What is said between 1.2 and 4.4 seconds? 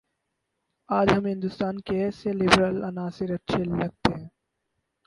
ہندوستان کے ایسے لبرل عناصر اچھے لگتے ہیں